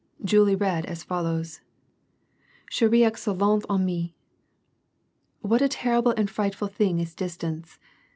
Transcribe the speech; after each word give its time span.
Julie 0.25 0.55
read 0.55 0.87
as 0.87 1.03
follows, 1.03 1.61
—*" 2.31 2.37
Ch^re 2.73 3.05
et 3.05 3.13
excellente 3.13 3.67
amie:— 3.69 4.15
What 5.43 5.61
a 5.61 5.69
terrible 5.69 6.15
and 6.17 6.27
frightful 6.27 6.69
thing 6.69 6.97
is 6.97 7.13
distance 7.13 7.77